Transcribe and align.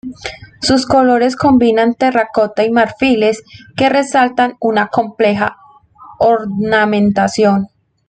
Sus 0.63 0.87
colores 0.87 1.35
combinan 1.35 1.93
terracotas 1.93 2.65
y 2.65 2.71
marfiles, 2.71 3.43
que 3.77 3.87
resaltan 3.87 4.55
una 4.59 4.87
compleja 4.87 5.57
ornamentación. 6.17 7.67